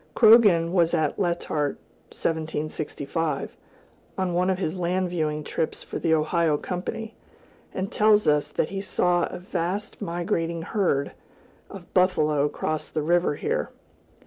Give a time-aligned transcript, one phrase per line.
[0.15, 1.77] Croghan was at Letart
[2.09, 3.55] (1765),
[4.17, 7.13] on one of his land viewing trips for the Ohio Company,
[7.71, 11.11] and tells us that he saw a "vast migrating herd"
[11.69, 13.69] of buffalo cross the river here.